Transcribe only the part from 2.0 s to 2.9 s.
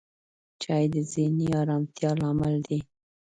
لامل دی